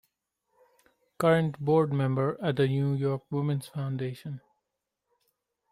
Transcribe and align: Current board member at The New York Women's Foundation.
Current 1.19 1.59
board 1.59 1.93
member 1.93 2.35
at 2.41 2.55
The 2.55 2.67
New 2.67 2.95
York 2.95 3.21
Women's 3.29 3.67
Foundation. 3.67 4.41